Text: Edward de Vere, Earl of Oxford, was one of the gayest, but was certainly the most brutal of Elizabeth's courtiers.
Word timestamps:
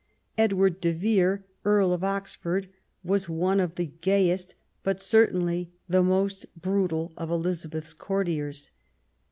Edward 0.35 0.81
de 0.81 0.93
Vere, 0.93 1.45
Earl 1.63 1.93
of 1.93 2.03
Oxford, 2.03 2.67
was 3.03 3.29
one 3.29 3.59
of 3.59 3.75
the 3.75 3.85
gayest, 3.85 4.55
but 4.81 4.95
was 4.95 5.03
certainly 5.05 5.69
the 5.87 6.01
most 6.01 6.47
brutal 6.59 7.13
of 7.17 7.29
Elizabeth's 7.29 7.93
courtiers. 7.93 8.71